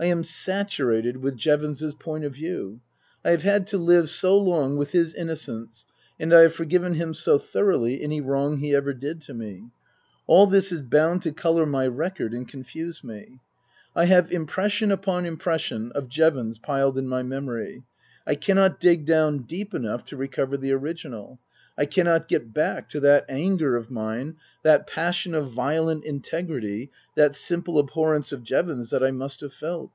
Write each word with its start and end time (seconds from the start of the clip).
I 0.00 0.06
am 0.06 0.22
saturated 0.22 1.16
with 1.16 1.36
Jevons's 1.36 1.92
point 1.96 2.22
of 2.24 2.32
view. 2.32 2.80
I 3.24 3.32
have 3.32 3.42
had 3.42 3.66
to 3.66 3.78
live 3.78 4.08
so 4.08 4.38
long 4.38 4.76
with 4.76 4.92
his 4.92 5.12
innocence 5.12 5.86
and 6.20 6.32
I 6.32 6.42
have 6.42 6.54
forgiven 6.54 6.94
him 6.94 7.14
so 7.14 7.36
thoroughly 7.36 8.00
any 8.00 8.20
wrong 8.20 8.58
he 8.58 8.72
ever 8.76 8.94
did 8.94 9.20
to 9.22 9.34
me. 9.34 9.70
All 10.28 10.46
this 10.46 10.70
is 10.70 10.82
bound 10.82 11.22
to 11.22 11.32
colour 11.32 11.66
my 11.66 11.88
record 11.88 12.32
and 12.32 12.46
confuse 12.46 13.02
me. 13.02 13.40
I 13.96 14.04
have 14.04 14.30
impression 14.30 14.92
upon 14.92 15.26
impression 15.26 15.90
of 15.96 16.08
Jevons 16.08 16.60
piled 16.60 16.96
in 16.96 17.08
my 17.08 17.24
memory; 17.24 17.82
I 18.24 18.36
cannot 18.36 18.78
dig 18.78 19.04
down 19.04 19.38
deep 19.38 19.74
enough 19.74 20.04
to 20.04 20.16
recover 20.16 20.56
the 20.56 20.70
original; 20.70 21.40
I 21.80 21.86
cannot 21.86 22.26
get 22.26 22.52
back 22.52 22.88
to 22.88 22.98
that 23.00 23.24
anger 23.28 23.76
of 23.76 23.88
mine, 23.88 24.34
that 24.64 24.88
passion 24.88 25.32
of 25.32 25.52
violent 25.52 26.04
in 26.04 26.20
tegrity, 26.20 26.90
that 27.14 27.36
simple 27.36 27.78
abhorrence 27.78 28.32
of 28.32 28.42
Jevons 28.42 28.90
that 28.90 29.04
I 29.04 29.12
must 29.12 29.38
have 29.42 29.52
felt. 29.54 29.92